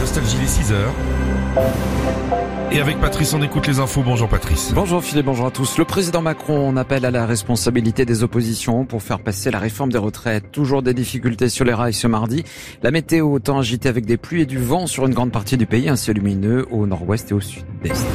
[0.00, 0.94] Nostalgie les 6 heures.
[2.70, 4.02] Et avec Patrice, on écoute les infos.
[4.02, 4.72] Bonjour Patrice.
[4.74, 5.78] Bonjour Philippe, bonjour à tous.
[5.78, 9.98] Le président Macron appelle à la responsabilité des oppositions pour faire passer la réforme des
[9.98, 10.52] retraites.
[10.52, 12.44] Toujours des difficultés sur les rails ce mardi.
[12.82, 15.66] La météo autant agitée avec des pluies et du vent sur une grande partie du
[15.66, 18.06] pays, un ciel lumineux au nord-ouest et au sud-est.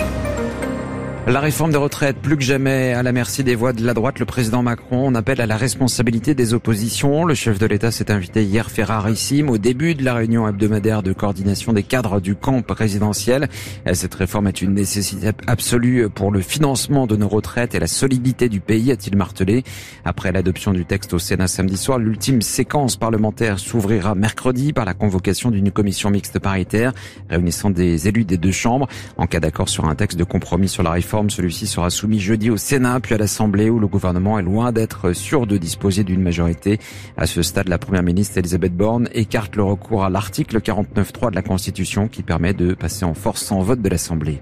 [1.25, 4.19] La réforme des retraites, plus que jamais à la merci des voix de la droite,
[4.19, 7.23] le président Macron appelle à la responsabilité des oppositions.
[7.23, 11.13] Le chef de l'État s'est invité hier ferrarissime au début de la réunion hebdomadaire de
[11.13, 13.47] coordination des cadres du camp présidentiel.
[13.93, 18.49] Cette réforme est une nécessité absolue pour le financement de nos retraites et la solidité
[18.49, 19.63] du pays, a-t-il martelé.
[20.03, 24.93] Après l'adoption du texte au Sénat samedi soir, l'ultime séquence parlementaire s'ouvrira mercredi par la
[24.93, 26.91] convocation d'une commission mixte paritaire
[27.29, 28.89] réunissant des élus des deux chambres.
[29.15, 32.49] En cas d'accord sur un texte de compromis sur la réforme, celui-ci sera soumis jeudi
[32.49, 36.21] au Sénat puis à l'Assemblée où le gouvernement est loin d'être sûr de disposer d'une
[36.21, 36.79] majorité.
[37.17, 41.35] À ce stade, la première ministre Elisabeth Borne écarte le recours à l'article 49.3 de
[41.35, 44.39] la Constitution qui permet de passer en force sans vote de l'Assemblée.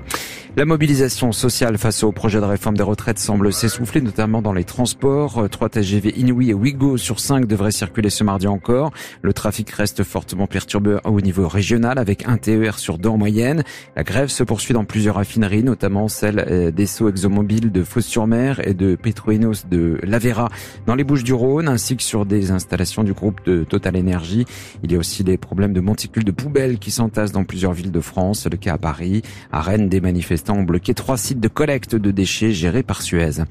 [0.57, 4.65] La mobilisation sociale face au projet de réforme des retraites semble s'essouffler, notamment dans les
[4.65, 5.47] transports.
[5.49, 8.91] 3 TGV Inouï et Ouigo sur 5 devraient circuler ce mardi encore.
[9.21, 13.63] Le trafic reste fortement perturbé au niveau régional avec un TER sur deux en moyenne.
[13.95, 18.73] La grève se poursuit dans plusieurs raffineries, notamment celle euh, d'Esso ExxonMobil de Fos-sur-Mer et
[18.73, 20.49] de Petroinos de Lavera
[20.85, 24.45] dans les Bouches-du-Rhône, ainsi que sur des installations du groupe de Total Energy.
[24.83, 27.91] Il y a aussi des problèmes de monticules de poubelles qui s'entassent dans plusieurs villes
[27.91, 28.47] de France.
[28.51, 29.21] Le cas à Paris.
[29.51, 33.41] À Rennes, des manifestants ont bloqué trois sites de collecte de déchets gérés par Suez.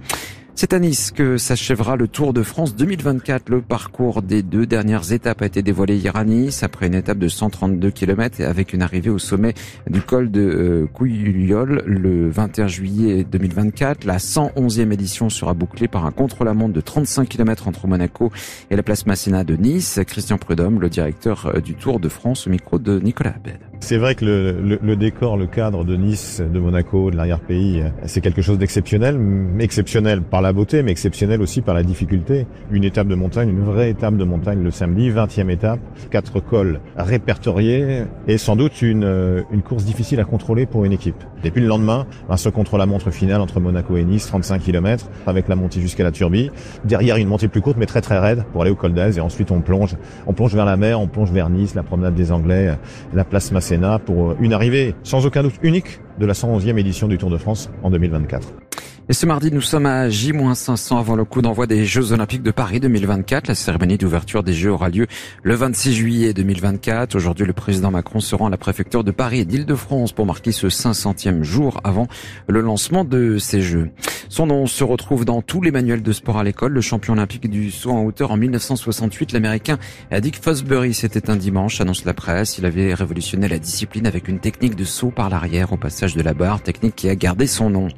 [0.61, 3.49] C'est à Nice que s'achèvera le Tour de France 2024.
[3.49, 7.17] Le parcours des deux dernières étapes a été dévoilé hier à Nice après une étape
[7.17, 9.55] de 132 km avec une arrivée au sommet
[9.89, 14.05] du col de euh, Couillol le 21 juillet 2024.
[14.05, 18.31] La 111e édition sera bouclée par un contre-la-montre de 35 km entre Monaco
[18.71, 19.99] et la place Masséna de Nice.
[20.07, 23.61] Christian Prudhomme, le directeur euh, du Tour de France au micro de Nicolas Abed.
[23.81, 28.21] C'est vrai que le, le, décor, le cadre de Nice, de Monaco, de l'arrière-pays, c'est
[28.21, 29.19] quelque chose d'exceptionnel,
[29.59, 32.47] exceptionnel par la beauté, mais exceptionnel aussi par la difficulté.
[32.71, 35.81] Une étape de montagne, une vraie étape de montagne le samedi, 20e étape,
[36.11, 41.23] quatre cols répertoriés et sans doute une, une course difficile à contrôler pour une équipe.
[41.43, 45.49] Et puis le lendemain, un seul contre-la-montre finale entre Monaco et Nice, 35 km, avec
[45.49, 46.51] la montée jusqu'à la Turbie.
[46.85, 49.21] Derrière une montée plus courte, mais très très raide pour aller au col d'Aise et
[49.21, 49.97] ensuite on plonge,
[50.27, 52.77] on plonge vers la mer, on plonge vers Nice, la promenade des Anglais,
[53.13, 57.19] la place Massé pour une arrivée sans aucun doute unique de la 111e édition du
[57.19, 58.70] Tour de France en 2024.
[59.11, 62.53] Et ce mardi, nous sommes à J-500 avant le coup d'envoi des Jeux Olympiques de
[62.53, 63.49] Paris 2024.
[63.49, 65.09] La cérémonie d'ouverture des Jeux aura lieu
[65.43, 67.17] le 26 juillet 2024.
[67.17, 70.53] Aujourd'hui, le président Macron se rend à la préfecture de Paris et d'Île-de-France pour marquer
[70.53, 72.07] ce 500e jour avant
[72.47, 73.91] le lancement de ces Jeux.
[74.29, 76.71] Son nom se retrouve dans tous les manuels de sport à l'école.
[76.71, 79.81] Le champion olympique du saut en hauteur en 1968, l'américain
[80.21, 82.59] Dick Fosbury, c'était un dimanche, annonce la presse.
[82.59, 86.23] Il avait révolutionné la discipline avec une technique de saut par l'arrière au passage de
[86.23, 87.89] la barre, technique qui a gardé son nom.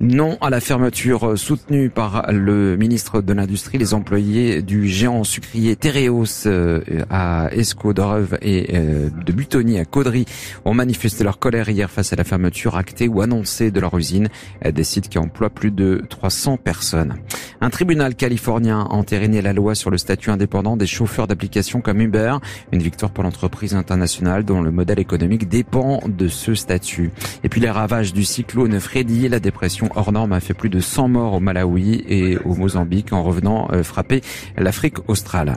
[0.00, 3.78] Non à la fermeture soutenue par le ministre de l'Industrie.
[3.78, 10.24] Les employés du géant sucrier Tereos euh, à Escaudreuve et euh, de Butonny à Caudry
[10.64, 14.28] ont manifesté leur colère hier face à la fermeture actée ou annoncée de leur usine,
[14.64, 17.14] des sites qui emploient plus de 300 personnes.
[17.64, 22.02] Un tribunal californien a entériné la loi sur le statut indépendant des chauffeurs d'application comme
[22.02, 22.36] Uber,
[22.72, 27.10] une victoire pour l'entreprise internationale dont le modèle économique dépend de ce statut.
[27.42, 30.78] Et puis les ravages du cyclone Freddy, la dépression hors norme a fait plus de
[30.78, 34.20] 100 morts au Malawi et au Mozambique en revenant euh, frapper
[34.58, 35.56] l'Afrique australe.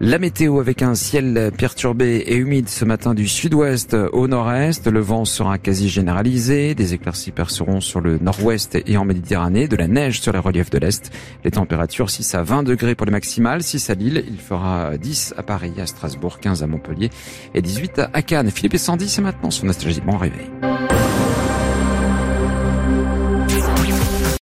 [0.00, 4.86] La météo avec un ciel perturbé et humide ce matin du sud-ouest au nord-est.
[4.86, 6.76] Le vent sera quasi généralisé.
[6.76, 9.66] Des éclaircies perceront sur le nord-ouest et en Méditerranée.
[9.66, 11.10] De la neige sur les reliefs de l'est.
[11.42, 13.64] Les températures 6 à 20 degrés pour les maximales.
[13.64, 14.24] 6 à Lille.
[14.28, 17.10] Il fera 10 à Paris, à Strasbourg, 15 à Montpellier
[17.54, 18.52] et 18 à Cannes.
[18.52, 19.66] Philippe et Sandy, c'est maintenant son
[20.06, 20.48] Bon réveil.